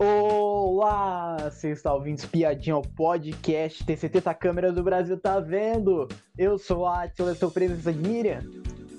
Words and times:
Olá, 0.00 1.50
você 1.50 1.70
está 1.70 1.92
ouvindo 1.92 2.18
Espiadinha 2.18 2.76
ao 2.76 2.82
podcast 2.82 3.84
TCT 3.84 4.20
tá 4.20 4.32
Câmera 4.32 4.70
do 4.70 4.80
Brasil 4.80 5.18
tá 5.18 5.40
vendo? 5.40 6.06
Eu 6.36 6.56
sou 6.56 6.86
a 6.86 7.02
Atila, 7.02 7.32
estou 7.32 7.50
presença 7.50 7.92
de 7.92 7.98
Miriam. 7.98 8.44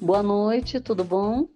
Boa 0.02 0.22
noite, 0.22 0.82
tudo 0.82 1.06
bom? 1.06 1.48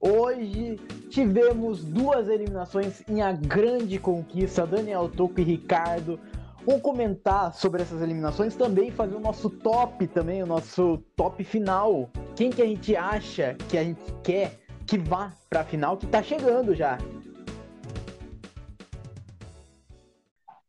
Hoje 0.00 0.80
tivemos 1.10 1.84
duas 1.84 2.26
eliminações 2.30 3.02
em 3.06 3.20
a 3.20 3.32
grande 3.32 3.98
conquista, 3.98 4.66
Daniel 4.66 5.10
Toco 5.14 5.40
e 5.40 5.44
Ricardo. 5.44 6.18
Vamos 6.64 6.80
comentar 6.80 7.52
sobre 7.52 7.82
essas 7.82 8.00
eliminações 8.00 8.56
também, 8.56 8.90
fazer 8.90 9.16
o 9.16 9.20
nosso 9.20 9.50
top 9.50 10.06
também, 10.06 10.42
o 10.42 10.46
nosso 10.46 10.96
top 11.14 11.44
final. 11.44 12.08
Quem 12.34 12.48
que 12.48 12.62
a 12.62 12.66
gente 12.66 12.96
acha 12.96 13.58
que 13.68 13.76
a 13.76 13.84
gente 13.84 14.00
quer 14.22 14.58
que 14.86 14.96
vá 14.96 15.34
para 15.50 15.60
a 15.60 15.64
final, 15.64 15.98
que 15.98 16.06
tá 16.06 16.22
chegando 16.22 16.74
já. 16.74 16.96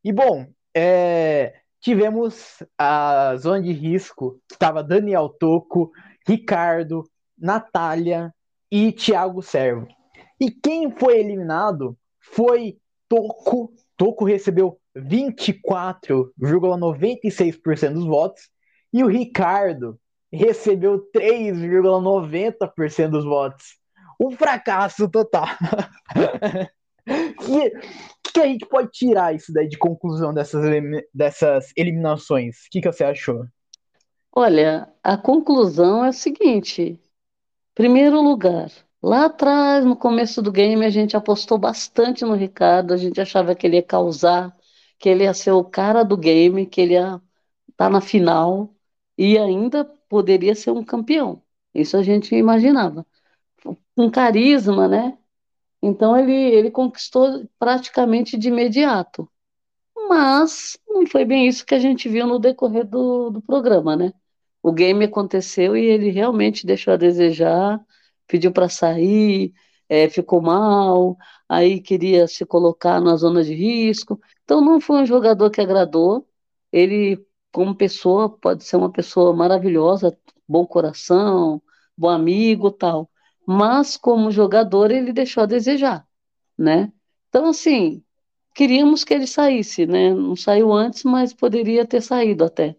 E 0.08 0.12
bom, 0.14 0.48
é, 0.74 1.54
tivemos 1.82 2.64
a 2.78 3.36
zona 3.36 3.62
de 3.62 3.74
risco, 3.74 4.40
estava 4.50 4.82
Daniel 4.82 5.28
Toco, 5.28 5.92
Ricardo, 6.26 7.04
Natália 7.38 8.34
e 8.72 8.94
Thiago 8.94 9.42
Servo. 9.42 9.86
E 10.40 10.50
quem 10.50 10.90
foi 10.92 11.20
eliminado 11.20 11.98
foi 12.22 12.78
Toco. 13.10 13.74
Toco 13.98 14.24
recebeu 14.24 14.80
24,96% 14.96 17.94
dos 17.94 18.06
votos 18.06 18.50
e 18.94 19.04
o 19.04 19.08
Ricardo 19.08 20.00
recebeu 20.32 21.06
3,90% 21.14 23.10
dos 23.10 23.26
votos. 23.26 23.78
Um 24.18 24.32
fracasso 24.32 25.10
total. 25.10 25.48
que, 27.08 28.32
que 28.34 28.40
a 28.40 28.46
gente 28.46 28.66
pode 28.66 28.92
tirar 28.92 29.34
isso 29.34 29.54
daí 29.54 29.68
de 29.68 29.78
conclusão 29.78 30.34
dessas, 30.34 30.64
dessas 31.14 31.72
eliminações? 31.76 32.58
O 32.58 32.70
que, 32.72 32.82
que 32.82 32.92
você 32.92 33.04
achou? 33.04 33.46
Olha, 34.36 34.88
a 35.04 35.18
conclusão 35.18 36.06
é 36.06 36.10
o 36.10 36.14
seguinte: 36.14 37.00
primeiro 37.74 38.22
lugar, 38.22 38.72
lá 39.02 39.26
atrás, 39.26 39.86
no 39.86 39.96
começo 39.96 40.42
do 40.42 40.52
game, 40.52 40.86
a 40.86 40.90
gente 40.90 41.18
apostou 41.18 41.58
bastante 41.58 42.24
no 42.26 42.36
Ricardo, 42.36 42.94
a 42.94 42.98
gente 42.98 43.20
achava 43.20 43.56
que 43.56 43.66
ele 43.66 43.78
ia 43.78 43.84
causar, 43.84 44.56
que 45.00 45.10
ele 45.10 45.24
ia 45.24 45.34
ser 45.34 45.52
o 45.52 45.64
cara 45.64 46.04
do 46.04 46.18
game, 46.18 46.66
que 46.66 46.82
ele 46.82 46.94
ia 46.94 47.22
estar 47.70 47.86
tá 47.86 47.90
na 47.90 48.02
final 48.02 48.74
e 49.18 49.38
ainda 49.38 49.86
poderia 50.10 50.56
ser 50.56 50.72
um 50.72 50.84
campeão. 50.84 51.42
Isso 51.74 51.98
a 51.98 52.04
gente 52.04 52.36
imaginava. 52.36 53.06
Um 53.98 54.10
carisma, 54.10 54.88
né? 54.88 55.18
Então 55.82 56.18
ele, 56.18 56.34
ele 56.34 56.72
conquistou 56.72 57.48
praticamente 57.60 58.38
de 58.38 58.50
imediato. 58.50 59.30
Mas 60.10 60.78
não 60.88 61.06
foi 61.08 61.26
bem 61.26 61.48
isso 61.48 61.66
que 61.66 61.76
a 61.76 61.80
gente 61.80 62.10
viu 62.10 62.28
no 62.28 62.40
decorrer 62.40 62.86
do, 62.88 63.30
do 63.30 63.42
programa, 63.42 63.96
né? 63.96 64.14
O 64.64 64.72
game 64.72 65.06
aconteceu 65.06 65.78
e 65.78 65.86
ele 65.86 66.10
realmente 66.10 66.66
deixou 66.66 66.94
a 66.94 66.98
desejar, 66.98 67.80
pediu 68.28 68.52
para 68.52 68.70
sair, 68.70 69.54
é, 69.90 70.10
ficou 70.10 70.42
mal, 70.42 71.18
aí 71.48 71.82
queria 71.82 72.28
se 72.28 72.46
colocar 72.46 73.00
na 73.02 73.16
zona 73.16 73.44
de 73.44 73.54
risco. 73.54 74.20
Então 74.44 74.62
não 74.62 74.82
foi 74.82 75.02
um 75.04 75.06
jogador 75.06 75.50
que 75.52 75.62
agradou. 75.62 76.28
Ele, 76.72 77.26
como 77.52 77.76
pessoa, 77.76 78.30
pode 78.30 78.64
ser 78.64 78.78
uma 78.78 78.92
pessoa 78.92 79.36
maravilhosa, 79.36 80.18
bom 80.48 80.66
coração, 80.66 81.62
bom 81.98 82.10
amigo, 82.10 82.72
tal 82.72 83.10
mas 83.48 83.96
como 83.96 84.30
jogador 84.30 84.92
ele 84.92 85.14
deixou 85.14 85.44
a 85.44 85.46
desejar, 85.46 86.06
né? 86.58 86.92
Então, 87.30 87.48
assim, 87.48 88.04
queríamos 88.54 89.06
que 89.06 89.14
ele 89.14 89.28
saísse, 89.28 89.86
né? 89.86 90.14
Não 90.14 90.36
saiu 90.36 90.74
antes, 90.74 91.04
mas 91.06 91.34
poderia 91.34 91.86
ter 91.86 92.02
saído 92.02 92.44
até. 92.44 92.76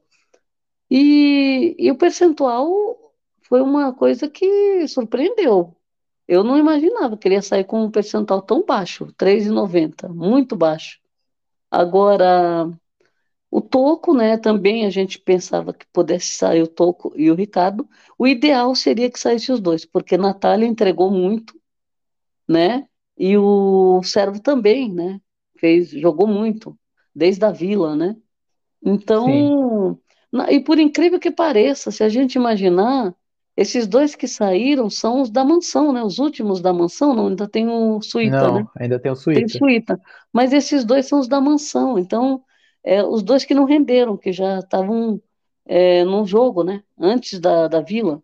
E, 0.90 1.74
e 1.78 1.90
o 1.90 1.96
percentual 1.96 2.68
foi 3.42 3.62
uma 3.62 3.94
coisa 3.94 4.28
que 4.28 4.86
surpreendeu. 4.88 5.74
Eu 6.26 6.44
não 6.44 6.58
imaginava 6.58 7.16
que 7.16 7.28
ele 7.28 7.36
ia 7.36 7.42
sair 7.42 7.64
com 7.64 7.84
um 7.84 7.90
percentual 7.90 8.42
tão 8.42 8.64
baixo, 8.64 9.06
3,90, 9.16 10.08
muito 10.08 10.56
baixo. 10.56 11.00
Agora, 11.70 12.70
o 13.50 13.60
Toco, 13.60 14.14
né, 14.14 14.36
também 14.36 14.84
a 14.84 14.90
gente 14.90 15.18
pensava 15.18 15.72
que 15.72 15.86
pudesse 15.92 16.32
sair 16.32 16.62
o 16.62 16.68
Toco 16.68 17.12
e 17.16 17.30
o 17.30 17.34
Ricardo. 17.34 17.88
O 18.18 18.26
ideal 18.26 18.74
seria 18.74 19.10
que 19.10 19.18
saísse 19.18 19.50
os 19.50 19.60
dois, 19.60 19.86
porque 19.86 20.18
Natália 20.18 20.66
entregou 20.66 21.10
muito, 21.10 21.58
né? 22.46 22.86
E 23.16 23.36
o 23.36 24.02
Servo 24.02 24.40
também, 24.40 24.92
né? 24.92 25.20
Fez, 25.56 25.90
jogou 25.90 26.26
muito, 26.26 26.78
desde 27.14 27.44
a 27.44 27.50
Vila, 27.50 27.96
né? 27.96 28.16
Então, 28.84 29.98
na, 30.30 30.52
e 30.52 30.60
por 30.60 30.78
incrível 30.78 31.18
que 31.18 31.30
pareça, 31.30 31.90
se 31.90 32.04
a 32.04 32.08
gente 32.08 32.34
imaginar, 32.34 33.14
esses 33.56 33.86
dois 33.86 34.14
que 34.14 34.28
saíram 34.28 34.90
são 34.90 35.22
os 35.22 35.30
da 35.30 35.42
mansão, 35.42 35.90
né? 35.90 36.02
Os 36.02 36.18
últimos 36.18 36.60
da 36.60 36.72
mansão, 36.72 37.14
não, 37.14 37.28
ainda 37.28 37.48
tem 37.48 37.66
o 37.66 38.00
Suíta, 38.02 38.46
não, 38.46 38.54
né? 38.56 38.66
ainda 38.76 39.00
tem 39.00 39.10
o 39.10 39.16
Suíta. 39.16 39.40
Tem 39.40 39.48
Suíta. 39.48 40.00
Mas 40.32 40.52
esses 40.52 40.84
dois 40.84 41.06
são 41.06 41.18
os 41.18 41.26
da 41.26 41.40
mansão, 41.40 41.98
então 41.98 42.42
é, 42.84 43.02
os 43.04 43.22
dois 43.22 43.44
que 43.44 43.54
não 43.54 43.64
renderam, 43.64 44.16
que 44.16 44.32
já 44.32 44.60
estavam 44.60 45.20
é, 45.66 46.04
no 46.04 46.24
jogo, 46.26 46.64
né? 46.64 46.82
Antes 46.98 47.38
da, 47.40 47.68
da 47.68 47.80
vila. 47.80 48.22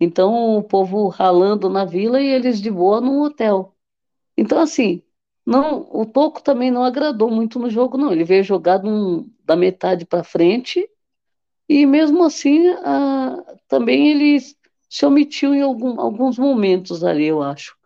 Então 0.00 0.56
o 0.58 0.62
povo 0.62 1.08
ralando 1.08 1.68
na 1.70 1.84
vila 1.84 2.20
e 2.20 2.26
eles 2.26 2.60
de 2.60 2.70
boa 2.70 3.00
no 3.00 3.24
hotel. 3.24 3.74
Então, 4.36 4.60
assim, 4.60 5.02
não, 5.46 5.88
o 5.92 6.04
Toco 6.06 6.42
também 6.42 6.70
não 6.70 6.84
agradou 6.84 7.30
muito 7.30 7.58
no 7.58 7.70
jogo, 7.70 7.96
não. 7.98 8.12
Ele 8.12 8.24
veio 8.24 8.44
jogado 8.44 8.88
um, 8.88 9.30
da 9.44 9.56
metade 9.56 10.04
para 10.06 10.24
frente 10.24 10.88
e 11.68 11.86
mesmo 11.86 12.24
assim 12.24 12.68
a, 12.84 13.36
também 13.68 14.08
ele 14.10 14.38
se 14.88 15.04
omitiu 15.04 15.54
em 15.54 15.62
algum, 15.62 16.00
alguns 16.00 16.38
momentos 16.38 17.04
ali, 17.04 17.26
eu 17.26 17.42
acho. 17.42 17.76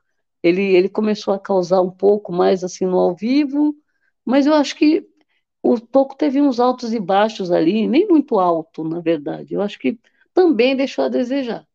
Ele, 0.42 0.62
ele 0.62 0.88
começou 0.88 1.34
a 1.34 1.38
causar 1.38 1.80
um 1.82 1.90
pouco 1.90 2.32
mais 2.32 2.64
assim 2.64 2.86
no 2.86 2.98
ao 2.98 3.14
vivo, 3.14 3.74
mas 4.24 4.46
eu 4.46 4.54
acho 4.54 4.76
que 4.76 5.06
o 5.62 5.78
Toco 5.80 6.16
teve 6.16 6.40
uns 6.40 6.60
altos 6.60 6.92
e 6.92 7.00
baixos 7.00 7.50
ali, 7.50 7.86
nem 7.88 8.06
muito 8.08 8.38
alto, 8.38 8.84
na 8.84 9.00
verdade. 9.00 9.54
Eu 9.54 9.62
acho 9.62 9.78
que 9.78 9.98
também 10.34 10.76
deixou 10.76 11.04
a 11.04 11.08
desejar, 11.08 11.66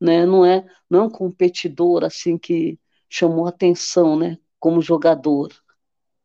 né? 0.00 0.26
Não 0.26 0.44
é, 0.46 0.66
não 0.90 1.00
é 1.00 1.02
um 1.04 1.10
competidor 1.10 2.04
assim 2.04 2.38
que 2.38 2.78
chamou 3.08 3.46
atenção, 3.46 4.18
né? 4.18 4.38
Como 4.60 4.82
jogador. 4.82 5.50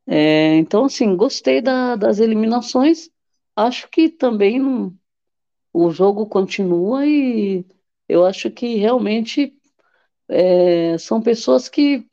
É, 0.06 0.56
então, 0.56 0.84
assim, 0.86 1.16
gostei 1.16 1.60
da, 1.60 1.96
das 1.96 2.18
eliminações. 2.20 3.10
Acho 3.56 3.88
que 3.90 4.08
também 4.08 4.58
não, 4.60 4.94
o 5.72 5.90
jogo 5.90 6.26
continua 6.26 7.06
e 7.06 7.64
eu 8.08 8.24
acho 8.26 8.50
que 8.50 8.76
realmente 8.76 9.54
é, 10.28 10.98
são 10.98 11.20
pessoas 11.22 11.68
que 11.68 12.06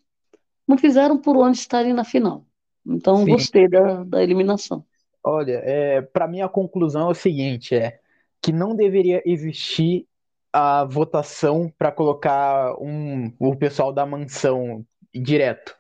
não 0.68 0.78
fizeram 0.78 1.18
por 1.18 1.38
onde 1.38 1.58
estarem 1.58 1.94
na 1.94 2.04
final. 2.06 2.46
Então, 2.86 3.18
Sim. 3.18 3.32
gostei 3.32 3.68
da, 3.68 4.04
da 4.04 4.22
eliminação. 4.22 4.86
Olha, 5.24 5.62
é, 5.64 6.02
para 6.02 6.28
mim 6.28 6.42
a 6.42 6.50
conclusão 6.50 7.08
é 7.08 7.12
o 7.12 7.16
seguinte, 7.16 7.76
é 7.76 8.00
que 8.42 8.52
não 8.52 8.76
deveria 8.76 9.22
existir 9.26 10.06
a 10.52 10.84
votação 10.84 11.74
para 11.78 11.92
colocar 11.92 12.76
um, 12.80 13.34
o 13.40 13.56
pessoal 13.56 13.94
da 13.94 14.06
mansão 14.06 14.86
direto. 15.14 15.76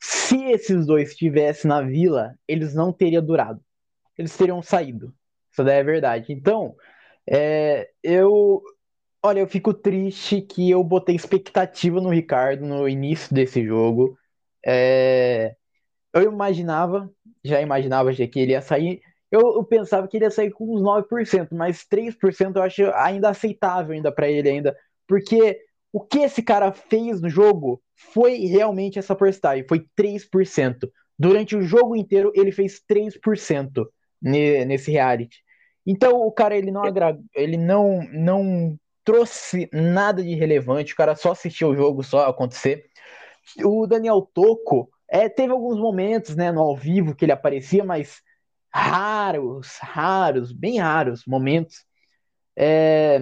Se 0.00 0.42
esses 0.46 0.86
dois 0.86 1.10
estivessem 1.10 1.68
na 1.68 1.82
vila, 1.82 2.34
eles 2.48 2.74
não 2.74 2.92
teriam 2.92 3.24
durado. 3.24 3.62
Eles 4.18 4.36
teriam 4.36 4.60
saído. 4.62 5.14
Isso 5.52 5.62
daí 5.62 5.78
é 5.78 5.84
verdade. 5.84 6.32
Então, 6.32 6.74
é, 7.28 7.90
eu. 8.02 8.62
Olha, 9.22 9.38
eu 9.38 9.46
fico 9.46 9.72
triste 9.72 10.40
que 10.40 10.68
eu 10.68 10.82
botei 10.82 11.14
expectativa 11.14 12.00
no 12.00 12.08
Ricardo 12.10 12.66
no 12.66 12.88
início 12.88 13.32
desse 13.32 13.64
jogo. 13.64 14.18
É, 14.66 15.54
eu 16.12 16.22
imaginava, 16.30 17.10
já 17.44 17.60
imaginava 17.60 18.12
que 18.12 18.40
ele 18.40 18.52
ia 18.52 18.60
sair. 18.60 19.00
Eu, 19.30 19.40
eu, 19.56 19.64
pensava 19.64 20.06
que 20.06 20.16
ele 20.16 20.26
ia 20.26 20.30
sair 20.30 20.50
com 20.50 20.74
uns 20.74 20.82
9%, 20.82 21.48
mas 21.52 21.86
3% 21.90 22.56
eu 22.56 22.62
acho 22.62 22.84
ainda 22.94 23.30
aceitável 23.30 23.94
ainda 23.94 24.12
para 24.12 24.28
ele 24.28 24.48
ainda, 24.48 24.76
porque 25.06 25.58
o 25.92 26.00
que 26.00 26.20
esse 26.20 26.42
cara 26.42 26.70
fez 26.72 27.20
no 27.20 27.30
jogo 27.30 27.82
foi 27.94 28.36
realmente 28.46 28.98
essa 28.98 29.14
porcentagem, 29.14 29.66
foi 29.66 29.86
3%. 29.98 30.90
Durante 31.18 31.56
o 31.56 31.62
jogo 31.62 31.96
inteiro 31.96 32.32
ele 32.34 32.52
fez 32.52 32.80
3% 32.90 33.86
nesse 34.20 34.90
reality. 34.90 35.38
Então 35.86 36.20
o 36.20 36.32
cara 36.32 36.56
ele 36.56 36.70
não 36.70 36.84
agra... 36.84 37.18
ele 37.34 37.56
não 37.56 38.02
não 38.12 38.78
trouxe 39.04 39.68
nada 39.72 40.22
de 40.22 40.34
relevante, 40.34 40.92
o 40.92 40.96
cara 40.96 41.16
só 41.16 41.32
assistiu 41.32 41.70
o 41.70 41.76
jogo 41.76 42.02
só 42.02 42.28
acontecer. 42.28 42.86
O 43.64 43.86
Daniel 43.86 44.22
Toco, 44.32 44.88
é, 45.12 45.28
teve 45.28 45.52
alguns 45.52 45.78
momentos, 45.78 46.36
né, 46.36 46.52
no 46.52 46.60
ao 46.62 46.76
vivo 46.76 47.14
que 47.14 47.24
ele 47.26 47.32
aparecia, 47.32 47.84
mas 47.84 48.22
raros, 48.74 49.78
raros, 49.80 50.52
bem 50.52 50.78
raros 50.80 51.24
momentos. 51.26 51.84
É, 52.56 53.20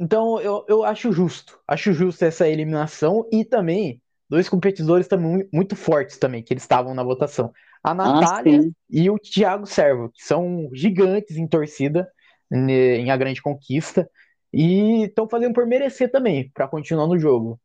então 0.00 0.40
eu, 0.40 0.64
eu 0.68 0.84
acho 0.84 1.12
justo, 1.12 1.58
acho 1.66 1.92
justo 1.92 2.24
essa 2.24 2.48
eliminação 2.48 3.26
e 3.32 3.44
também 3.44 4.00
dois 4.28 4.48
competidores 4.48 5.08
também 5.08 5.48
muito 5.52 5.74
fortes 5.76 6.18
também, 6.18 6.42
que 6.42 6.52
eles 6.52 6.62
estavam 6.62 6.94
na 6.94 7.02
votação. 7.02 7.52
A 7.82 7.94
Ah, 8.02 8.20
Natália 8.20 8.60
sim. 8.62 8.74
e 8.90 9.10
o 9.10 9.18
Thiago 9.18 9.66
Servo, 9.66 10.10
que 10.10 10.22
são 10.22 10.68
gigantes 10.74 11.36
em 11.36 11.46
torcida 11.48 12.08
né, 12.50 12.96
em 12.96 13.10
A 13.10 13.16
Grande 13.16 13.42
Conquista 13.42 14.08
e 14.52 15.04
estão 15.04 15.28
fazendo 15.28 15.54
por 15.54 15.66
merecer 15.66 16.10
também, 16.10 16.50
para 16.52 16.68
continuar 16.68 17.06
no 17.06 17.18
jogo. 17.18 17.60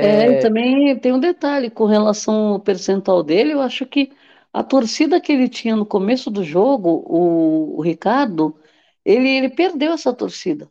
É, 0.00 0.30
e 0.32 0.36
É, 0.36 0.38
também 0.38 0.98
tem 1.00 1.12
um 1.12 1.18
detalhe 1.20 1.70
com 1.70 1.84
relação 1.86 2.34
ao 2.54 2.60
percentual 2.60 3.22
dele, 3.22 3.52
eu 3.52 3.60
acho 3.60 3.84
que 3.86 4.12
a 4.52 4.62
torcida 4.62 5.20
que 5.20 5.32
ele 5.32 5.48
tinha 5.48 5.74
no 5.76 5.84
começo 5.86 6.30
do 6.30 6.44
jogo, 6.44 6.88
o, 7.06 7.76
o 7.78 7.82
Ricardo, 7.82 8.56
ele, 9.04 9.28
ele 9.28 9.48
perdeu 9.50 9.92
essa 9.92 10.12
torcida. 10.14 10.70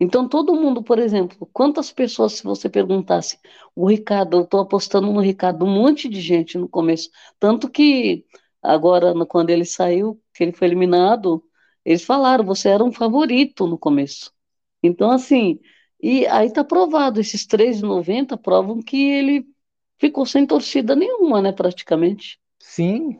Então 0.00 0.28
todo 0.28 0.54
mundo, 0.54 0.82
por 0.82 0.98
exemplo, 1.00 1.48
quantas 1.52 1.90
pessoas, 1.92 2.34
se 2.34 2.44
você 2.44 2.68
perguntasse, 2.68 3.38
o 3.74 3.86
Ricardo, 3.88 4.36
eu 4.38 4.42
estou 4.44 4.60
apostando 4.60 5.12
no 5.12 5.20
Ricardo, 5.20 5.64
um 5.64 5.70
monte 5.70 6.08
de 6.08 6.20
gente 6.20 6.56
no 6.56 6.68
começo, 6.68 7.10
tanto 7.38 7.68
que 7.68 8.24
agora, 8.62 9.12
quando 9.26 9.50
ele 9.50 9.64
saiu, 9.64 10.20
que 10.34 10.44
ele 10.44 10.52
foi 10.52 10.68
eliminado, 10.68 11.42
eles 11.84 12.04
falaram, 12.04 12.44
você 12.44 12.68
era 12.68 12.84
um 12.84 12.92
favorito 12.92 13.66
no 13.66 13.76
começo. 13.78 14.32
Então, 14.82 15.10
assim, 15.10 15.58
e 16.00 16.26
aí 16.26 16.52
tá 16.52 16.62
provado, 16.62 17.20
esses 17.20 17.46
3,90 17.46 18.36
provam 18.36 18.80
que 18.80 19.10
ele 19.10 19.46
ficou 19.98 20.24
sem 20.24 20.46
torcida 20.46 20.94
nenhuma, 20.94 21.42
né, 21.42 21.52
praticamente, 21.52 22.38
sim. 22.58 23.18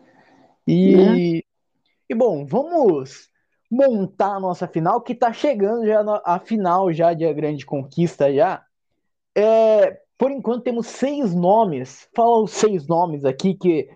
né? 0.97 1.19
E, 1.19 1.45
e 2.09 2.15
bom, 2.15 2.47
vamos 2.47 3.29
montar 3.71 4.37
a 4.37 4.41
nossa 4.41 4.67
final, 4.67 5.01
que 5.01 5.15
tá 5.15 5.33
chegando 5.33 5.87
já 5.87 6.03
a 6.25 6.39
final 6.39 6.93
já 6.93 7.13
de 7.13 7.25
A 7.25 7.33
Grande 7.33 7.67
Conquista 7.67 8.33
já. 8.33 8.65
É, 9.37 10.01
por 10.17 10.31
enquanto 10.31 10.65
temos 10.65 10.87
seis 10.87 11.35
nomes. 11.35 12.09
Fala 12.15 12.43
os 12.43 12.51
seis 12.51 12.87
nomes 12.87 13.25
aqui 13.25 13.55
que 13.55 13.89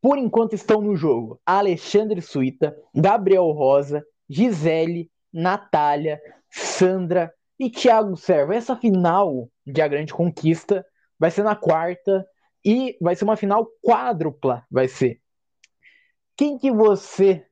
por 0.00 0.18
enquanto 0.18 0.54
estão 0.54 0.80
no 0.80 0.94
jogo: 0.94 1.40
Alexandre 1.44 2.20
Suíta, 2.20 2.76
Gabriel 2.94 3.50
Rosa, 3.50 4.04
Gisele, 4.28 5.10
Natália, 5.32 6.20
Sandra 6.50 7.32
e 7.60 7.68
Thiago 7.68 8.16
Servo. 8.16 8.54
Essa 8.54 8.74
final 8.74 9.50
de 9.66 9.82
A 9.82 9.86
Grande 9.86 10.14
Conquista 10.14 10.84
vai 11.18 11.30
ser 11.30 11.44
na 11.44 11.54
quarta 11.54 12.26
e 12.64 12.96
vai 13.02 13.14
ser 13.14 13.24
uma 13.24 13.36
final 13.36 13.68
quádrupla. 13.82 14.64
Vai 14.70 14.88
ser. 14.88 15.20
Quem 16.34 16.56
que 16.56 16.72
você 16.72 17.46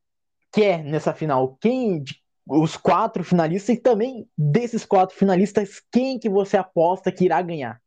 quer 0.51 0.83
nessa 0.83 1.13
final? 1.13 1.59
Quem 1.61 2.03
os 2.47 2.79
quatro 2.79 3.23
finalistas 3.23 3.77
e 3.77 3.79
também 3.79 4.27
desses 4.37 4.87
quatro 4.87 5.15
finalistas, 5.15 5.83
quem 5.93 6.19
que 6.19 6.31
você 6.31 6.57
aposta 6.57 7.13
que 7.13 7.27
irá 7.27 7.43
ganhar? 7.43 7.79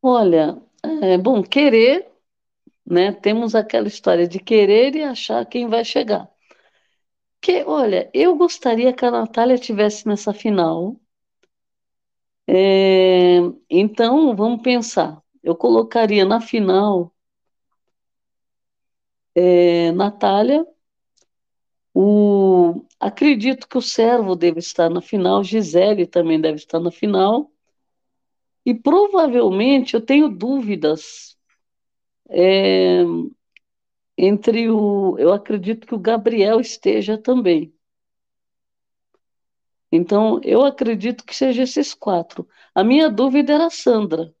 Olha, 0.00 0.56
é 1.02 1.18
bom, 1.18 1.42
querer, 1.42 2.10
né? 2.86 3.12
Temos 3.12 3.54
aquela 3.54 3.88
história 3.88 4.26
de 4.26 4.38
querer 4.38 4.96
e 4.96 5.02
achar 5.02 5.44
quem 5.44 5.68
vai 5.68 5.84
chegar. 5.84 6.26
Que, 7.46 7.62
olha, 7.62 8.10
eu 8.12 8.34
gostaria 8.36 8.92
que 8.92 9.04
a 9.04 9.10
Natália 9.12 9.56
tivesse 9.56 10.08
nessa 10.08 10.34
final. 10.34 10.96
É, 12.48 13.38
então, 13.70 14.34
vamos 14.34 14.62
pensar. 14.62 15.22
Eu 15.44 15.54
colocaria 15.54 16.24
na 16.24 16.40
final 16.40 17.14
é, 19.32 19.92
Natália. 19.92 20.66
O, 21.94 22.84
acredito 22.98 23.68
que 23.68 23.78
o 23.78 23.80
Servo 23.80 24.34
deve 24.34 24.58
estar 24.58 24.90
na 24.90 25.00
final, 25.00 25.44
Gisele 25.44 26.04
também 26.04 26.40
deve 26.40 26.56
estar 26.56 26.80
na 26.80 26.90
final. 26.90 27.52
E 28.64 28.74
provavelmente 28.74 29.94
eu 29.94 30.00
tenho 30.00 30.28
dúvidas 30.28 31.38
é, 32.28 33.04
entre 34.16 34.70
o. 34.70 35.16
Eu 35.18 35.32
acredito 35.32 35.86
que 35.86 35.94
o 35.94 35.98
Gabriel 35.98 36.60
esteja 36.60 37.18
também. 37.18 37.72
Então, 39.90 40.40
eu 40.42 40.64
acredito 40.64 41.24
que 41.24 41.34
seja 41.34 41.62
esses 41.62 41.94
quatro. 41.94 42.46
A 42.74 42.82
minha 42.84 43.08
dúvida 43.08 43.52
era 43.54 43.66
a 43.66 43.70
Sandra. 43.70 44.34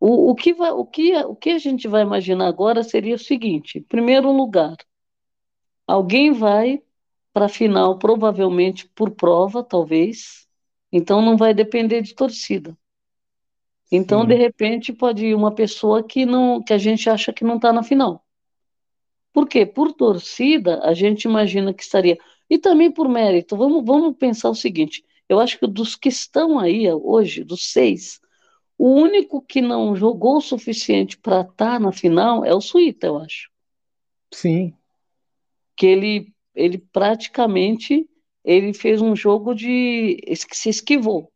O, 0.00 0.30
o 0.30 0.34
que 0.34 0.52
vai, 0.52 0.70
o 0.72 0.84
que, 0.84 1.16
o 1.16 1.36
que 1.36 1.50
a 1.50 1.58
gente 1.58 1.86
vai 1.86 2.02
imaginar 2.02 2.48
agora 2.48 2.82
seria 2.82 3.14
o 3.14 3.18
seguinte: 3.18 3.78
em 3.78 3.82
primeiro 3.82 4.32
lugar, 4.32 4.76
alguém 5.86 6.32
vai 6.32 6.82
para 7.32 7.46
a 7.46 7.48
final, 7.48 7.98
provavelmente 7.98 8.88
por 8.88 9.10
prova, 9.12 9.62
talvez. 9.62 10.46
Então, 10.90 11.22
não 11.22 11.36
vai 11.36 11.54
depender 11.54 12.02
de 12.02 12.14
torcida. 12.14 12.76
Então, 13.92 14.26
de 14.26 14.34
Sim, 14.34 14.36
repente, 14.36 14.92
pode 14.92 15.26
ir 15.26 15.36
uma 15.36 15.54
pessoa 15.54 16.02
que 16.02 16.26
não, 16.26 16.60
que 16.64 16.72
a 16.74 16.78
gente 16.78 17.08
acha 17.08 17.32
que 17.32 17.44
não 17.44 17.56
está 17.58 17.72
na 17.72 17.84
final. 17.84 18.26
Por 19.32 19.48
quê? 19.48 19.64
Por 19.66 19.92
torcida, 19.92 20.80
a 20.82 20.94
gente 20.94 21.24
imagina 21.24 21.72
que 21.74 21.82
estaria. 21.82 22.18
E 22.50 22.58
também 22.58 22.90
por 22.90 23.08
mérito. 23.08 23.56
Vamos, 23.56 23.84
vamos 23.84 24.16
pensar 24.16 24.50
o 24.50 24.54
seguinte: 24.54 25.04
eu 25.28 25.38
acho 25.40 25.58
que 25.58 25.66
dos 25.66 25.96
que 25.96 26.08
estão 26.08 26.58
aí 26.58 26.90
hoje, 26.92 27.44
dos 27.44 27.70
seis, 27.72 28.20
o 28.78 28.88
único 28.90 29.42
que 29.42 29.60
não 29.62 29.96
jogou 29.96 30.38
o 30.38 30.42
suficiente 30.42 31.18
para 31.18 31.42
estar 31.42 31.80
na 31.80 31.92
final 31.92 32.44
é 32.44 32.54
o 32.54 32.60
Suíta, 32.62 33.06
eu 33.08 33.18
acho. 33.18 33.50
sim, 34.32 34.76
Que 35.76 35.86
ele, 35.86 36.32
ele 36.54 36.78
praticamente 36.78 38.08
ele 38.44 38.72
fez 38.74 39.00
um 39.00 39.14
jogo 39.14 39.54
de 39.54 40.16
que 40.48 40.56
se 40.56 40.68
esquivou, 40.68 41.32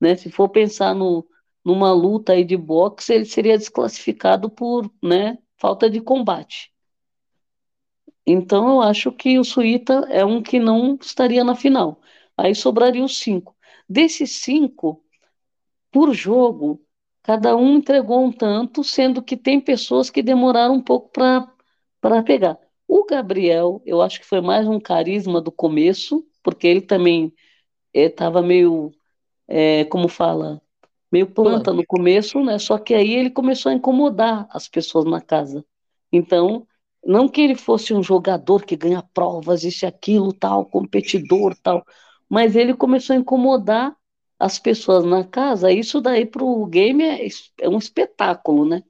né? 0.00 0.16
Se 0.16 0.30
for 0.30 0.48
pensar 0.50 0.94
no, 0.94 1.26
numa 1.64 1.92
luta 1.92 2.32
aí 2.32 2.44
de 2.44 2.56
boxe, 2.56 3.12
ele 3.14 3.24
seria 3.24 3.58
desclassificado 3.58 4.50
por, 4.50 4.90
né, 5.02 5.38
falta 5.56 5.88
de 5.90 6.00
combate. 6.00 6.72
Então, 8.26 8.68
eu 8.68 8.80
acho 8.82 9.10
que 9.12 9.38
o 9.38 9.44
Suíta 9.44 10.06
é 10.08 10.24
um 10.24 10.42
que 10.42 10.58
não 10.58 10.96
estaria 11.00 11.42
na 11.42 11.54
final. 11.54 12.00
Aí 12.36 12.54
sobrariam 12.54 13.08
cinco. 13.08 13.56
Desses 13.88 14.40
cinco, 14.42 15.02
por 15.90 16.14
jogo, 16.14 16.80
cada 17.22 17.56
um 17.56 17.76
entregou 17.76 18.24
um 18.24 18.32
tanto, 18.32 18.84
sendo 18.84 19.22
que 19.22 19.36
tem 19.36 19.60
pessoas 19.60 20.10
que 20.10 20.22
demoraram 20.22 20.74
um 20.74 20.82
pouco 20.82 21.10
para 21.10 22.22
pegar. 22.24 22.58
O 22.86 23.04
Gabriel, 23.04 23.82
eu 23.84 24.00
acho 24.00 24.20
que 24.20 24.26
foi 24.26 24.40
mais 24.40 24.66
um 24.66 24.80
carisma 24.80 25.40
do 25.40 25.52
começo, 25.52 26.26
porque 26.42 26.66
ele 26.66 26.80
também 26.80 27.32
estava 27.92 28.42
meio, 28.42 28.92
é, 29.48 29.84
como 29.86 30.08
fala, 30.08 30.62
meio 31.10 31.26
planta 31.26 31.72
no 31.72 31.84
começo, 31.86 32.42
né? 32.42 32.58
Só 32.58 32.78
que 32.78 32.94
aí 32.94 33.12
ele 33.12 33.30
começou 33.30 33.70
a 33.70 33.74
incomodar 33.74 34.46
as 34.50 34.68
pessoas 34.68 35.04
na 35.04 35.20
casa. 35.20 35.64
Então, 36.12 36.66
não 37.04 37.28
que 37.28 37.40
ele 37.40 37.54
fosse 37.54 37.94
um 37.94 38.02
jogador 38.02 38.64
que 38.64 38.76
ganha 38.76 39.02
provas, 39.14 39.64
isso 39.64 39.84
e 39.84 39.88
aquilo, 39.88 40.32
tal, 40.32 40.66
competidor, 40.66 41.56
tal, 41.62 41.84
mas 42.28 42.54
ele 42.56 42.74
começou 42.74 43.14
a 43.14 43.18
incomodar 43.18 43.96
as 44.38 44.58
pessoas 44.58 45.04
na 45.04 45.24
casa. 45.24 45.72
Isso 45.72 46.00
daí 46.00 46.26
para 46.26 46.44
o 46.44 46.66
game 46.66 47.04
é, 47.04 47.26
é 47.60 47.68
um 47.68 47.78
espetáculo, 47.78 48.64
né? 48.64 48.82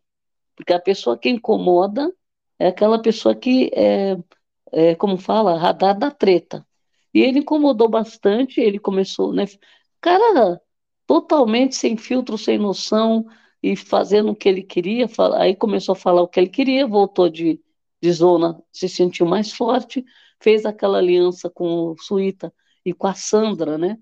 Porque 0.57 0.73
a 0.73 0.81
pessoa 0.81 1.17
que 1.19 1.31
incomoda 1.31 2.13
é 2.59 2.69
aquela 2.69 3.01
pessoa 3.01 3.35
que 3.35 3.71
é, 3.75 4.17
é, 4.73 4.95
como 4.95 5.17
fala, 5.17 5.59
radar 5.59 5.99
da 5.99 6.11
treta. 6.11 6.67
E 7.15 7.21
ele 7.21 7.41
incomodou 7.41 7.89
bastante, 7.89 8.61
ele 8.61 8.79
começou, 8.79 9.33
né? 9.33 9.47
Cara, 10.01 10.61
totalmente 11.11 11.75
sem 11.75 11.97
filtro, 11.97 12.39
sem 12.39 12.57
noção, 12.57 13.27
e 13.61 13.75
fazendo 13.75 14.31
o 14.31 14.37
que 14.37 14.49
ele 14.49 14.63
queria, 14.63 15.09
aí 15.37 15.57
começou 15.57 15.95
a 15.95 15.97
falar 15.97 16.23
o 16.23 16.29
que 16.29 16.39
ele 16.39 16.49
queria, 16.49 16.87
voltou 16.87 17.29
de, 17.29 17.61
de 18.01 18.13
zona, 18.13 18.63
se 18.73 18.89
sentiu 18.89 19.27
mais 19.27 19.53
forte, 19.53 20.05
fez 20.41 20.65
aquela 20.65 20.99
aliança 20.99 21.51
com 21.51 21.91
o 21.91 21.97
Suíta 21.99 22.55
e 22.85 22.95
com 22.95 23.09
a 23.09 23.15
Sandra, 23.15 23.77
né? 23.77 23.99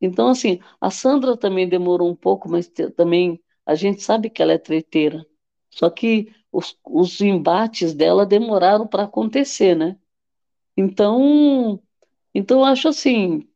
Então, 0.00 0.28
assim, 0.28 0.60
a 0.80 0.92
Sandra 0.92 1.36
também 1.36 1.68
demorou 1.68 2.08
um 2.08 2.14
pouco, 2.14 2.48
mas 2.48 2.68
também 2.96 3.42
a 3.66 3.74
gente 3.74 4.00
sabe 4.02 4.30
que 4.30 4.40
ela 4.40 4.52
é 4.52 4.58
treteira. 4.58 5.26
Só 5.70 5.90
que 5.90 6.32
os, 6.52 6.78
os 6.84 7.20
embates 7.20 7.94
dela 7.94 8.24
demoraram 8.24 8.86
para 8.86 9.04
acontecer, 9.04 9.74
né? 9.74 9.98
Então, 10.76 11.82
então 12.34 12.60
eu 12.60 12.64
acho 12.64 12.88
assim, 12.88 13.48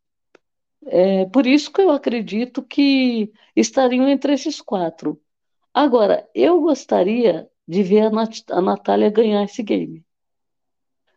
é 0.87 1.27
por 1.27 1.47
isso 1.47 1.73
que 1.73 1.81
eu 1.83 1.91
acredito 1.91 2.63
que 2.63 3.33
estariam 3.57 4.09
entre 4.09 4.33
esses 4.35 4.61
quatro. 4.61 5.21
Agora, 5.75 6.29
eu 6.35 6.61
gostaria 6.63 7.49
de 7.69 7.83
ver 7.85 8.03
a, 8.07 8.11
Nat 8.11 8.43
a 8.51 8.63
Natália 8.63 9.11
ganhar 9.11 9.45
esse 9.45 9.63
game. 9.63 10.05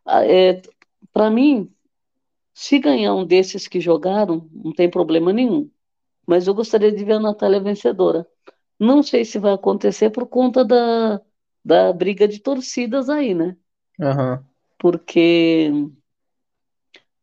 Ah, 0.06 0.26
É, 0.26 0.62
para 1.14 1.30
mim, 1.30 1.74
se 2.54 2.80
ganhar 2.80 3.16
um 3.16 3.26
desses 3.26 3.68
que 3.68 3.80
jogaram, 3.82 4.50
não 4.54 4.74
tem 4.74 4.90
problema 4.90 5.34
nenhum. 5.34 5.70
Mas 6.28 6.48
eu 6.48 6.56
gostaria 6.56 6.92
de 6.94 7.04
ver 7.06 7.14
a 7.16 7.20
Natália 7.20 7.62
vencedora. 7.62 8.28
Não 8.80 9.04
sei 9.04 9.26
se 9.26 9.40
vai 9.40 9.54
acontecer 9.54 10.12
por 10.12 10.28
conta 10.28 10.66
da, 10.66 11.22
da 11.66 11.94
briga 11.94 12.28
de 12.28 12.40
torcidas 12.42 13.10
aí, 13.10 13.36
né? 13.36 13.58
Aham. 14.02 14.46
Porque, 14.78 15.72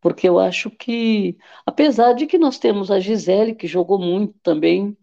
porque 0.08 0.26
eu 0.26 0.38
acho 0.38 0.70
que, 0.70 1.36
apesar 1.66 2.14
de 2.14 2.26
que 2.26 2.38
nós 2.38 2.58
temos 2.58 2.90
a 2.90 2.98
Gisele, 2.98 3.54
que 3.54 3.66
jogou 3.66 3.98
muito 3.98 4.34
também, 4.42 4.96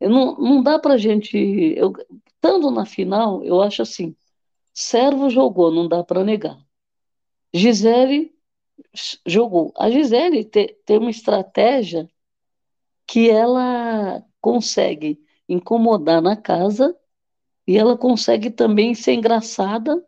não, 0.00 0.36
não 0.36 0.62
dá 0.62 0.78
pra 0.78 0.96
gente. 0.96 1.36
Eu, 1.76 1.92
estando 2.28 2.70
na 2.70 2.86
final, 2.86 3.42
eu 3.44 3.60
acho 3.60 3.82
assim: 3.82 4.14
Servo 4.72 5.28
jogou, 5.30 5.72
não 5.72 5.88
dá 5.88 6.04
para 6.04 6.22
negar. 6.22 6.64
Gisele 7.52 8.32
jogou. 9.26 9.72
A 9.76 9.90
Gisele 9.90 10.44
te, 10.44 10.78
tem 10.86 10.98
uma 10.98 11.10
estratégia 11.10 12.08
que 13.04 13.28
ela 13.28 14.24
consegue 14.40 15.20
incomodar 15.48 16.22
na 16.22 16.36
casa 16.36 16.96
e 17.66 17.76
ela 17.76 17.98
consegue 17.98 18.48
também 18.48 18.94
ser 18.94 19.14
engraçada, 19.14 20.00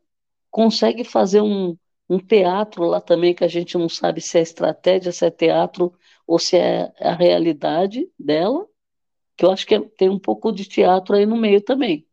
consegue 0.48 1.02
fazer 1.02 1.40
um, 1.40 1.76
um 2.08 2.18
teatro 2.18 2.84
lá 2.84 3.00
também 3.00 3.34
que 3.34 3.44
a 3.44 3.48
gente 3.48 3.78
não 3.78 3.88
sabe 3.88 4.20
se 4.20 4.38
é 4.38 4.42
estratégia, 4.42 5.12
se 5.12 5.24
é 5.26 5.30
teatro 5.30 5.92
ou 6.26 6.38
se 6.38 6.56
é 6.56 6.92
a 7.00 7.14
realidade 7.14 8.10
dela, 8.18 8.66
que 9.36 9.44
eu 9.44 9.50
acho 9.50 9.66
que 9.66 9.74
é, 9.74 9.80
tem 9.80 10.08
um 10.08 10.18
pouco 10.18 10.52
de 10.52 10.64
teatro 10.66 11.16
aí 11.16 11.26
no 11.26 11.36
meio 11.36 11.62
também. 11.62 12.06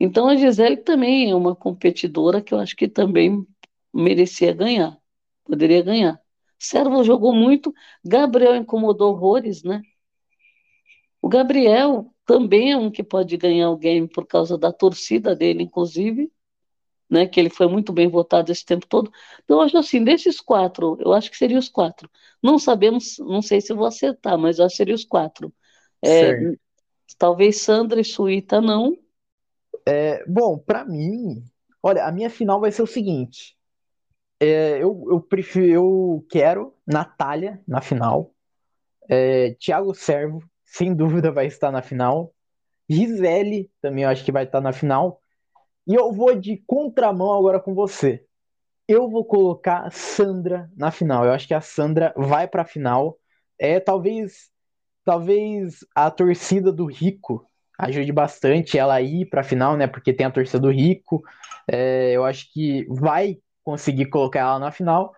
Então 0.00 0.28
a 0.28 0.36
Gisele 0.36 0.76
também 0.76 1.30
é 1.30 1.34
uma 1.34 1.56
competidora 1.56 2.40
que 2.42 2.54
eu 2.54 2.58
acho 2.58 2.76
que 2.76 2.88
também 2.88 3.46
merecia 3.92 4.52
ganhar, 4.52 4.96
poderia 5.44 5.82
ganhar. 5.82 6.20
Servo 6.58 7.02
jogou 7.04 7.32
muito, 7.34 7.72
Gabriel 8.04 8.56
incomodou 8.56 9.12
horrores, 9.12 9.62
né? 9.62 9.82
O 11.20 11.28
Gabriel 11.28 12.12
também 12.24 12.72
é 12.72 12.76
um 12.76 12.90
que 12.90 13.02
pode 13.02 13.36
ganhar 13.36 13.70
o 13.70 13.76
game 13.76 14.08
por 14.08 14.26
causa 14.26 14.56
da 14.56 14.72
torcida 14.72 15.34
dele, 15.34 15.62
inclusive, 15.62 16.30
né? 17.10 17.26
Que 17.26 17.40
ele 17.40 17.50
foi 17.50 17.68
muito 17.68 17.92
bem 17.92 18.08
votado 18.08 18.52
esse 18.52 18.64
tempo 18.64 18.86
todo. 18.86 19.10
Então, 19.44 19.58
eu 19.58 19.62
acho 19.62 19.78
assim, 19.78 20.02
desses 20.02 20.40
quatro, 20.40 20.96
eu 21.00 21.12
acho 21.12 21.30
que 21.30 21.36
seriam 21.36 21.58
os 21.58 21.68
quatro. 21.68 22.10
Não 22.42 22.58
sabemos, 22.58 23.18
não 23.18 23.42
sei 23.42 23.60
se 23.60 23.72
vou 23.72 23.86
acertar, 23.86 24.38
mas 24.38 24.58
eu 24.58 24.66
acho 24.66 24.74
que 24.74 24.78
seriam 24.78 24.94
os 24.96 25.04
quatro. 25.04 25.52
É, 26.04 26.38
talvez 27.18 27.60
Sandra 27.60 28.00
e 28.00 28.04
Suíta 28.04 28.60
não, 28.60 28.96
é, 29.88 30.22
bom, 30.26 30.58
para 30.58 30.84
mim, 30.84 31.42
olha, 31.82 32.04
a 32.04 32.12
minha 32.12 32.28
final 32.28 32.60
vai 32.60 32.70
ser 32.70 32.82
o 32.82 32.86
seguinte. 32.86 33.56
É, 34.38 34.76
eu, 34.82 35.06
eu 35.10 35.18
prefiro, 35.18 35.66
eu 35.66 36.26
quero 36.28 36.74
Natália 36.86 37.58
na 37.66 37.80
final. 37.80 38.34
É, 39.08 39.54
Thiago 39.54 39.94
Servo, 39.94 40.42
sem 40.62 40.94
dúvida, 40.94 41.32
vai 41.32 41.46
estar 41.46 41.72
na 41.72 41.80
final. 41.80 42.34
Gisele 42.86 43.70
também 43.80 44.04
eu 44.04 44.10
acho 44.10 44.22
que 44.24 44.30
vai 44.30 44.44
estar 44.44 44.60
na 44.60 44.74
final. 44.74 45.22
E 45.88 45.94
eu 45.94 46.12
vou 46.12 46.34
de 46.34 46.62
contramão 46.66 47.32
agora 47.32 47.58
com 47.58 47.74
você. 47.74 48.22
Eu 48.86 49.08
vou 49.08 49.24
colocar 49.24 49.90
Sandra 49.90 50.70
na 50.76 50.90
final. 50.90 51.24
Eu 51.24 51.32
acho 51.32 51.48
que 51.48 51.54
a 51.54 51.60
Sandra 51.60 52.12
vai 52.16 52.46
para 52.46 52.62
a 52.62 52.66
final. 52.66 53.18
É 53.58 53.80
talvez 53.80 54.50
talvez 55.04 55.78
a 55.94 56.10
torcida 56.10 56.70
do 56.70 56.84
Rico 56.84 57.48
ajude 57.78 58.12
bastante 58.12 58.76
ela 58.76 59.00
ir 59.00 59.26
para 59.30 59.40
a 59.40 59.44
final, 59.44 59.76
né? 59.76 59.86
Porque 59.86 60.12
tem 60.12 60.26
a 60.26 60.30
torcida 60.30 60.60
do 60.60 60.70
Rico. 60.70 61.22
É, 61.66 62.12
eu 62.12 62.24
acho 62.24 62.52
que 62.52 62.86
vai 62.90 63.38
conseguir 63.64 64.06
colocar 64.06 64.40
ela 64.40 64.58
na 64.58 64.70
final. 64.70 65.14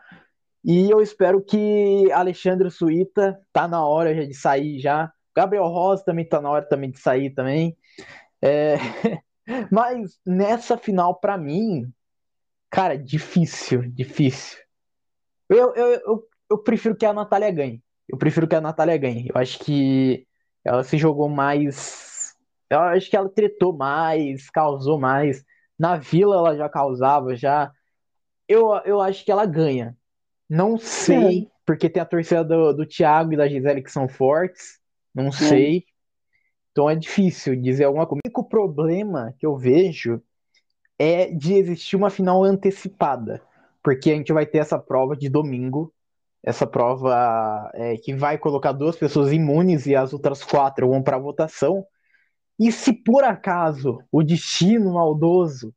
E 0.64 0.90
eu 0.90 1.00
espero 1.00 1.42
que 1.42 2.10
Alexandre 2.12 2.70
Suíta 2.70 3.40
tá 3.52 3.66
na 3.66 3.84
hora 3.84 4.14
já 4.14 4.24
de 4.24 4.34
sair 4.34 4.78
já. 4.78 5.12
Gabriel 5.34 5.66
Rosa 5.66 6.04
também 6.04 6.28
tá 6.28 6.40
na 6.40 6.50
hora 6.50 6.68
também 6.68 6.90
de 6.90 7.00
sair 7.00 7.30
também. 7.30 7.76
É... 8.42 8.76
Mas 9.70 10.18
nessa 10.24 10.76
final, 10.76 11.14
para 11.18 11.36
mim, 11.36 11.92
cara, 12.70 12.96
difícil, 12.96 13.82
difícil. 13.90 14.58
Eu, 15.48 15.74
eu, 15.74 15.86
eu, 16.06 16.28
eu 16.50 16.58
prefiro 16.58 16.96
que 16.96 17.06
a 17.06 17.12
Natália 17.12 17.50
ganhe. 17.50 17.82
Eu 18.08 18.18
prefiro 18.18 18.46
que 18.46 18.54
a 18.54 18.60
Natália 18.60 18.96
ganhe. 18.96 19.28
Eu 19.32 19.40
acho 19.40 19.58
que 19.60 20.26
ela 20.64 20.84
se 20.84 20.96
jogou 20.98 21.28
mais 21.28 22.20
eu 22.70 22.78
acho 22.78 23.10
que 23.10 23.16
ela 23.16 23.28
tretou 23.28 23.76
mais, 23.76 24.48
causou 24.48 24.98
mais. 24.98 25.44
Na 25.76 25.96
vila 25.96 26.36
ela 26.36 26.56
já 26.56 26.68
causava, 26.68 27.34
já. 27.34 27.72
Eu, 28.48 28.72
eu 28.84 29.00
acho 29.00 29.24
que 29.24 29.32
ela 29.32 29.44
ganha. 29.44 29.96
Não 30.48 30.78
sei, 30.78 31.42
é. 31.42 31.46
porque 31.66 31.90
tem 31.90 32.00
a 32.00 32.06
torcida 32.06 32.44
do, 32.44 32.72
do 32.72 32.86
Thiago 32.86 33.32
e 33.32 33.36
da 33.36 33.48
Gisele 33.48 33.82
que 33.82 33.90
são 33.90 34.08
fortes. 34.08 34.78
Não 35.12 35.28
é. 35.28 35.32
sei. 35.32 35.84
Então 36.72 36.88
é 36.88 36.94
difícil 36.94 37.56
dizer 37.56 37.84
alguma 37.84 38.06
coisa. 38.06 38.20
O 38.24 38.28
único 38.28 38.48
problema 38.48 39.34
que 39.38 39.46
eu 39.46 39.56
vejo 39.56 40.22
é 40.98 41.26
de 41.26 41.54
existir 41.54 41.96
uma 41.96 42.10
final 42.10 42.44
antecipada. 42.44 43.42
Porque 43.82 44.10
a 44.10 44.14
gente 44.14 44.32
vai 44.32 44.46
ter 44.46 44.58
essa 44.58 44.78
prova 44.78 45.16
de 45.16 45.28
domingo. 45.28 45.92
Essa 46.42 46.66
prova 46.66 47.70
é, 47.74 47.96
que 47.96 48.14
vai 48.14 48.38
colocar 48.38 48.72
duas 48.72 48.96
pessoas 48.96 49.32
imunes 49.32 49.86
e 49.86 49.94
as 49.94 50.12
outras 50.12 50.42
quatro 50.42 50.88
vão 50.88 51.02
para 51.02 51.18
votação. 51.18 51.84
E 52.58 52.70
se 52.70 52.92
por 52.92 53.24
acaso 53.24 53.98
o 54.12 54.22
destino 54.22 54.94
maldoso 54.94 55.74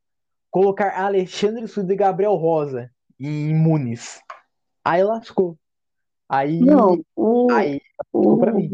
colocar 0.50 0.98
Alexandre 0.98 1.66
Sudo 1.66 1.92
e 1.92 1.96
Gabriel 1.96 2.34
Rosa 2.34 2.90
em 3.18 3.50
imunes, 3.50 4.20
aí 4.84 5.02
lascou. 5.02 5.58
Aí, 6.28 6.60
não, 6.60 7.02
o, 7.16 7.50
aí 7.50 7.80
o, 8.12 8.38
pra 8.38 8.52
mim. 8.52 8.70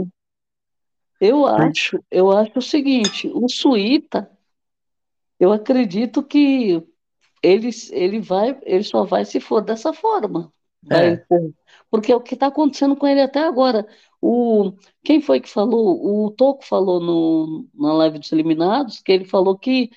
Eu 1.21 1.47
acho, 1.47 2.03
eu 2.11 2.31
acho 2.31 2.59
o 2.59 2.63
seguinte, 2.63 3.31
o 3.35 3.47
Suíta, 3.49 4.31
eu 5.39 5.53
acredito 5.53 6.23
que 6.23 6.83
ele, 7.43 7.71
ele 7.91 8.21
vai, 8.21 8.59
ele 8.63 8.83
só 8.83 9.05
vai 9.05 9.25
se 9.25 9.39
for 9.39 9.63
dessa 9.63 9.93
forma. 9.93 10.53
É. 10.91 11.23
Porque 11.91 12.11
é 12.11 12.17
o 12.17 12.21
que 12.21 12.35
está 12.35 12.47
acontecendo 12.47 12.97
com 12.97 13.07
ele 13.07 13.21
até 13.21 13.41
agora. 13.41 13.87
O, 14.21 14.73
quem 15.05 15.21
foi 15.21 15.41
que 15.41 15.49
falou? 15.49 16.25
O 16.25 16.31
Toco 16.31 16.65
falou 16.65 17.01
no, 17.01 17.67
na 17.75 17.93
live 17.95 18.19
dos 18.19 18.33
eliminados 18.33 19.01
que 19.01 19.13
ele 19.13 19.25
falou 19.25 19.59
que 19.59 19.91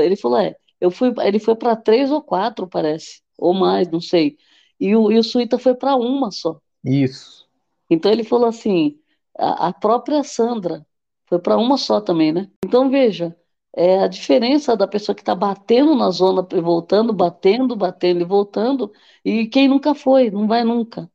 ele 0.00 0.16
falou, 0.16 0.38
é, 0.38 0.56
eu 0.80 0.90
fui, 0.90 1.14
ele 1.22 1.38
foi 1.38 1.54
para 1.54 1.76
três 1.76 2.10
ou 2.10 2.20
quatro, 2.20 2.66
parece, 2.66 3.22
ou 3.38 3.54
mais, 3.54 3.88
não 3.88 4.00
sei. 4.00 4.36
E 4.80 4.96
o, 4.96 5.12
e 5.12 5.18
o 5.18 5.22
Suíta 5.22 5.58
foi 5.58 5.74
para 5.74 5.94
uma 5.94 6.32
só. 6.32 6.60
Isso. 6.84 7.46
Então 7.88 8.10
ele 8.10 8.24
falou 8.24 8.48
assim, 8.48 8.98
a, 9.38 9.68
a 9.68 9.72
própria 9.72 10.22
Sandra 10.22 10.86
foi 11.26 11.38
para 11.38 11.56
uma 11.56 11.76
só 11.76 12.00
também, 12.00 12.32
né? 12.32 12.50
Então 12.64 12.88
veja, 12.90 13.36
é 13.74 13.98
a 13.98 14.08
diferença 14.08 14.76
da 14.76 14.88
pessoa 14.88 15.14
que 15.14 15.22
está 15.22 15.34
batendo 15.34 15.94
na 15.94 16.10
zona 16.10 16.46
e 16.52 16.60
voltando, 16.60 17.12
batendo, 17.12 17.76
batendo 17.76 18.22
e 18.22 18.24
voltando, 18.24 18.92
e 19.24 19.46
quem 19.46 19.68
nunca 19.68 19.94
foi, 19.94 20.30
não 20.30 20.46
vai 20.46 20.64
nunca. 20.64 21.10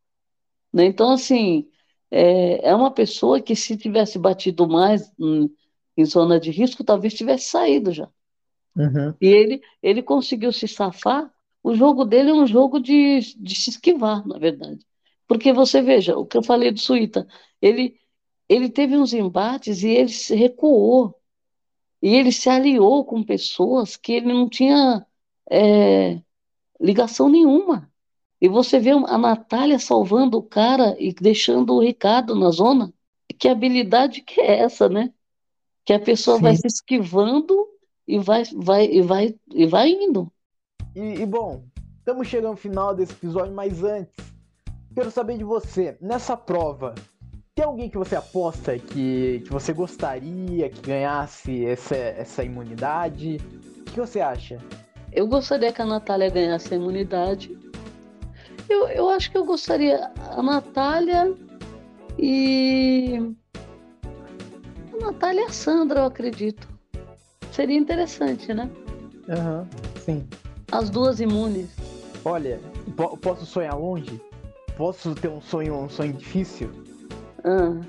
Né? 0.72 0.86
Então, 0.86 1.12
assim, 1.12 1.68
é, 2.10 2.70
é 2.70 2.76
uma 2.76 2.92
pessoa 2.92 3.42
que 3.42 3.56
se 3.56 3.78
tivesse 3.78 4.20
batido 4.20 4.68
mais 4.68 5.12
em, 5.20 5.50
em 5.98 6.06
zona 6.06 6.40
de 6.40 6.52
risco, 6.52 6.84
talvez 6.84 7.14
tivesse 7.14 7.50
saído 7.50 7.92
já. 7.92 8.08
Uhum. 8.76 9.14
E 9.20 9.28
ele, 9.28 9.62
ele 9.82 10.04
conseguiu 10.04 10.52
se 10.52 10.68
safar. 10.68 11.32
O 11.64 11.74
jogo 11.74 12.06
dele 12.06 12.32
é 12.32 12.34
um 12.34 12.48
jogo 12.48 12.80
de, 12.80 13.20
de 13.38 13.56
se 13.56 13.72
esquivar, 13.72 14.26
na 14.28 14.38
verdade. 14.38 14.86
Porque 15.28 15.54
você 15.54 15.82
veja, 15.82 16.18
o 16.18 16.26
que 16.26 16.38
eu 16.38 16.44
falei 16.44 16.72
do 16.72 16.80
Suíta, 16.80 17.28
ele, 17.62 17.96
ele 18.52 18.68
teve 18.68 18.98
uns 18.98 19.14
embates 19.14 19.82
e 19.82 19.88
ele 19.88 20.10
se 20.10 20.36
recuou. 20.36 21.16
E 22.02 22.14
ele 22.14 22.34
se 22.34 22.50
aliou 22.50 23.06
com 23.06 23.24
pessoas 23.24 23.96
que 23.96 24.12
ele 24.12 24.34
não 24.34 24.50
tinha 24.50 25.06
é, 25.50 26.20
ligação 26.78 27.30
nenhuma. 27.30 27.90
E 28.42 28.50
você 28.50 28.78
vê 28.78 28.90
a 28.90 29.18
Natália 29.18 29.80
salvando 29.80 30.38
o 30.38 30.44
cara 30.44 30.98
e 31.00 31.14
deixando 31.14 31.74
o 31.74 31.80
Ricardo 31.80 32.36
na 32.36 32.50
zona. 32.50 32.94
Que 33.40 33.48
habilidade 33.48 34.22
que 34.22 34.42
é 34.42 34.60
essa, 34.60 34.90
né? 34.90 35.14
Que 35.86 35.94
a 35.94 36.00
pessoa 36.00 36.36
Sim. 36.36 36.44
vai 36.44 36.56
se 36.58 36.68
esquivando 36.68 37.56
e 38.06 38.20
vai, 38.20 38.44
vai, 38.54 38.86
e 38.86 39.02
vai, 39.02 39.36
e 39.54 39.66
vai 39.66 39.92
indo. 39.92 40.30
E, 40.94 41.22
e 41.22 41.26
bom, 41.26 41.64
estamos 42.00 42.28
chegando 42.28 42.52
ao 42.52 42.58
final 42.58 42.94
desse 42.94 43.14
episódio, 43.14 43.54
mas 43.54 43.82
antes, 43.82 44.14
quero 44.94 45.10
saber 45.10 45.38
de 45.38 45.44
você, 45.46 45.98
nessa 46.02 46.36
prova, 46.36 46.94
tem 47.56 47.66
alguém 47.66 47.90
que 47.90 47.98
você 47.98 48.16
aposta 48.16 48.78
que, 48.78 49.42
que 49.46 49.52
você 49.52 49.74
gostaria 49.74 50.70
que 50.70 50.82
ganhasse 50.82 51.66
essa, 51.66 51.96
essa 51.96 52.44
imunidade? 52.44 53.38
O 53.80 53.84
que 53.92 54.00
você 54.00 54.22
acha? 54.22 54.58
Eu 55.12 55.28
gostaria 55.28 55.74
que 55.74 55.82
a 55.82 55.86
Natália 55.86 56.30
ganhasse 56.30 56.74
a 56.74 56.78
imunidade 56.78 57.56
eu, 58.72 58.88
eu 58.88 59.10
acho 59.10 59.30
que 59.30 59.38
eu 59.38 59.46
gostaria. 59.46 60.12
A 60.30 60.42
Natália 60.42 61.36
e. 62.18 63.34
A 64.94 65.06
Natália 65.06 65.42
e 65.42 65.46
a 65.46 65.50
Sandra, 65.50 66.02
eu 66.02 66.06
acredito. 66.06 66.68
Seria 67.52 67.78
interessante, 67.78 68.54
né? 68.54 68.70
Aham, 69.30 69.60
uhum, 69.60 70.00
sim. 70.00 70.28
As 70.72 70.90
duas 70.90 71.20
imunes. 71.20 71.70
Olha, 72.24 72.62
posso 73.22 73.46
sonhar 73.46 73.78
longe? 73.78 74.22
Posso 74.78 75.14
ter 75.16 75.28
um 75.28 75.42
sonho, 75.42 75.76
um 75.76 75.90
sonho 75.90 76.14
difícil? 76.14 76.72
Ah. 77.44 77.80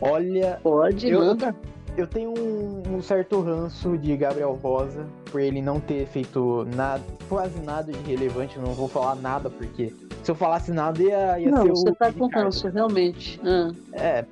Olha. 0.00 0.58
Pode, 0.62 1.08
eu, 1.08 1.20
manda 1.20 1.54
eu 1.96 2.06
tenho 2.06 2.32
um, 2.36 2.96
um, 2.96 3.02
certo 3.02 3.40
ranço 3.40 3.96
de 3.98 4.16
Gabriel 4.16 4.58
Rosa 4.62 5.06
por 5.30 5.40
ele 5.40 5.60
não 5.60 5.80
ter 5.80 6.06
feito 6.06 6.66
nada, 6.74 7.02
quase 7.28 7.60
nada 7.60 7.92
de 7.92 7.98
relevante. 8.00 8.56
Eu 8.56 8.62
não 8.62 8.72
vou 8.72 8.88
falar 8.88 9.16
nada 9.16 9.50
porque 9.50 9.92
se 10.22 10.30
eu 10.30 10.34
falasse 10.34 10.72
nada 10.72 11.02
ia, 11.02 11.40
ia 11.40 11.50
não, 11.50 11.62
ser 11.62 11.70
o. 11.70 11.76
Você 11.76 11.92
tá 11.92 12.12
com 12.12 12.26
ranço, 12.28 12.68
realmente. 12.68 13.40
Ah. 13.44 13.72
É. 13.92 14.24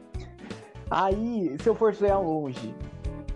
Aí, 0.90 1.54
se 1.60 1.68
eu 1.68 1.74
for 1.74 1.94
sonhar 1.94 2.20
longe, 2.20 2.74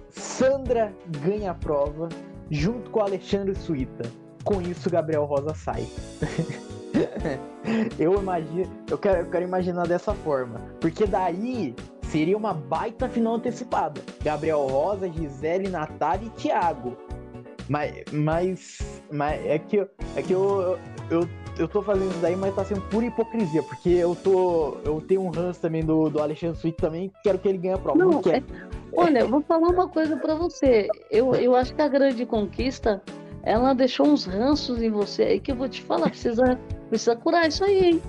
Sandra 0.09 0.93
ganha 1.23 1.51
a 1.51 1.55
prova 1.55 2.09
junto 2.51 2.91
com 2.91 3.01
Alexandre 3.01 3.55
Suíta. 3.55 4.05
Com 4.45 4.61
isso, 4.61 4.91
Gabriel 4.91 5.25
Rosa 5.25 5.55
sai. 5.55 5.87
eu 7.99 8.15
imagino, 8.15 8.71
eu 8.91 8.99
quero, 8.99 9.21
eu 9.21 9.31
quero 9.31 9.45
imaginar 9.45 9.87
dessa 9.87 10.15
forma, 10.15 10.61
porque 10.81 11.07
daí 11.07 11.75
seria 12.03 12.37
uma 12.37 12.53
baita 12.53 13.09
final 13.09 13.35
antecipada. 13.35 14.01
Gabriel 14.23 14.67
Rosa, 14.67 15.11
Gisele, 15.11 15.69
Natália 15.69 16.27
e 16.27 16.31
Thiago. 16.31 16.97
Mas, 17.69 18.05
mas, 18.13 19.03
mas 19.11 19.47
é 19.47 19.59
que, 19.59 19.79
é 20.17 20.23
que 20.23 20.33
eu, 20.33 20.79
eu, 21.11 21.29
eu 21.59 21.69
tô 21.69 21.81
fazendo 21.81 22.11
isso 22.11 22.19
daí, 22.21 22.37
mas 22.37 22.55
tá 22.55 22.65
sendo 22.65 22.83
pura 22.83 23.07
hipocrisia, 23.07 23.63
porque 23.63 23.91
eu 23.91 24.15
tô. 24.15 24.79
Eu 24.85 25.01
tenho 25.01 25.23
um 25.23 25.31
ranço 25.31 25.61
também 25.61 25.85
do, 25.85 26.11
do 26.11 26.21
Alexandre 26.21 26.59
Suíte 26.59 26.79
também, 26.79 27.13
quero 27.23 27.39
que 27.39 27.49
ele 27.49 27.59
ganhe 27.59 27.75
a 27.75 27.79
prova. 27.79 27.99
Não, 27.99 28.11
não 28.11 28.33
é, 28.33 28.43
olha, 28.95 29.21
eu 29.21 29.29
vou 29.29 29.41
falar 29.43 29.69
uma 29.69 29.89
coisa 29.89 30.17
para 30.17 30.35
você. 30.35 30.89
Eu, 31.11 31.35
eu 31.35 31.55
acho 31.55 31.75
que 31.75 31.81
a 31.81 31.89
grande 31.89 32.27
conquista 32.27 33.01
ela 33.43 33.75
deixou 33.75 34.07
uns 34.07 34.25
ranços 34.25 34.83
em 34.83 34.91
você 34.91 35.23
aí 35.23 35.41
que 35.41 35.53
eu 35.53 35.57
vou 35.57 35.69
te 35.69 35.83
falar, 35.83 36.09
precisa, 36.09 36.59
precisa 36.93 37.17
curar 37.17 37.49
isso 37.49 37.65
aí, 37.65 37.85
hein? 37.87 38.03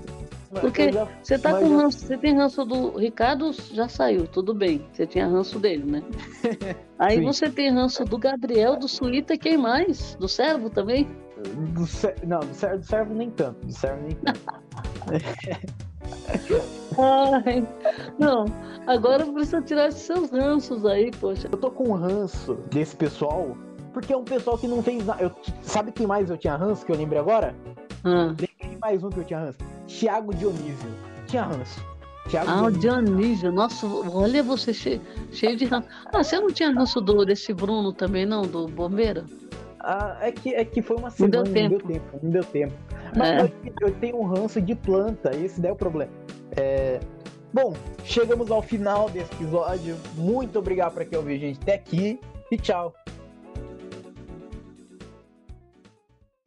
Porque 0.60 0.92
já, 0.92 1.08
você 1.22 1.38
tá 1.38 1.58
com 1.58 1.74
ranço, 1.74 2.00
você 2.00 2.18
tem 2.18 2.36
ranço 2.36 2.66
do 2.66 2.98
Ricardo, 2.98 3.50
já 3.72 3.88
saiu, 3.88 4.26
tudo 4.28 4.52
bem. 4.54 4.86
Você 4.92 5.06
tinha 5.06 5.26
ranço 5.26 5.58
dele, 5.58 5.90
né? 5.90 6.02
Aí 6.98 7.16
Sim. 7.16 7.24
você 7.24 7.50
tem 7.50 7.72
ranço 7.72 8.04
do 8.04 8.18
Gabriel, 8.18 8.76
do 8.78 8.86
Suíta 8.86 9.34
e 9.34 9.38
quem 9.38 9.56
mais? 9.56 10.14
Do 10.16 10.28
Servo 10.28 10.68
também? 10.68 11.08
Do 11.42 11.86
Não, 12.26 12.40
do 12.40 12.54
Servo, 12.54 12.78
do 12.78 12.84
servo 12.84 13.14
nem 13.14 13.30
tanto. 13.30 13.66
Do 13.66 13.72
Servo 13.72 14.02
nem 14.02 14.16
tanto. 14.16 14.40
Ai, 16.98 17.66
não, 18.18 18.44
agora 18.86 19.26
precisa 19.26 19.62
tirar 19.62 19.88
esses 19.88 20.02
seus 20.02 20.30
ranços 20.30 20.84
aí, 20.84 21.10
poxa. 21.10 21.48
Eu 21.50 21.58
tô 21.58 21.70
com 21.70 21.90
ranço 21.94 22.54
desse 22.70 22.94
pessoal 22.94 23.56
porque 23.94 24.12
é 24.12 24.16
um 24.16 24.24
pessoal 24.24 24.58
que 24.58 24.68
não 24.68 24.82
fez 24.82 25.04
nada. 25.06 25.34
Sabe 25.62 25.90
quem 25.90 26.06
mais 26.06 26.28
eu 26.28 26.36
tinha 26.36 26.54
ranço 26.54 26.84
que 26.84 26.92
eu 26.92 26.96
lembrei 26.96 27.18
agora? 27.18 27.54
Hum. 28.04 28.34
Mais 28.84 29.02
um 29.02 29.08
que 29.08 29.20
eu 29.20 29.24
tinha 29.24 29.38
ranço. 29.38 29.58
Thiago 29.86 30.34
Dionísio. 30.34 30.90
Tinha 31.26 31.44
ranço. 31.44 31.82
Thiago 32.28 32.50
ah, 32.50 32.70
Dionísio. 32.70 32.76
o 32.76 32.80
Dionísio. 32.80 33.52
Nossa, 33.52 33.86
olha 33.86 34.42
você 34.42 34.74
cheio, 34.74 35.00
cheio 35.32 35.56
de 35.56 35.64
ranço. 35.64 35.88
Ah, 36.12 36.22
você 36.22 36.38
não 36.38 36.48
tinha 36.48 36.70
ranço 36.70 37.00
do, 37.00 37.24
desse 37.24 37.54
Bruno 37.54 37.94
também, 37.94 38.26
não? 38.26 38.42
Do 38.42 38.68
Bombeiro? 38.68 39.24
Ah, 39.80 40.18
é 40.20 40.30
que, 40.30 40.54
é 40.54 40.66
que 40.66 40.82
foi 40.82 40.98
uma 40.98 41.08
semana, 41.08 41.36
não 41.38 41.44
deu 41.44 41.54
tempo. 41.54 41.72
Não 41.72 41.78
deu 41.78 41.88
tempo, 41.88 42.20
não 42.22 42.30
deu 42.30 42.44
tempo. 42.44 42.74
Mas 43.16 43.28
é. 43.30 43.40
eu, 43.42 43.88
eu, 43.88 43.94
tenho 43.94 44.20
um 44.20 44.26
ranço 44.26 44.60
de 44.60 44.74
planta, 44.74 45.34
esse 45.34 45.62
daí 45.62 45.70
é 45.70 45.72
o 45.72 45.76
problema. 45.76 46.12
É... 46.54 47.00
Bom, 47.54 47.72
chegamos 48.04 48.50
ao 48.50 48.60
final 48.60 49.08
desse 49.08 49.32
episódio. 49.32 49.96
Muito 50.14 50.58
obrigado 50.58 50.92
para 50.92 51.06
quem 51.06 51.16
ouviu 51.16 51.36
a 51.36 51.38
gente 51.38 51.58
até 51.62 51.76
aqui 51.76 52.20
e 52.52 52.58
tchau. 52.58 52.94